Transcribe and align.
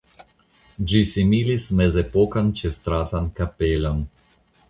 Ĝi 0.91 1.01
similis 1.09 1.67
mezepokan 1.81 2.51
ĉestratan 2.61 3.31
kapelon. 3.41 4.01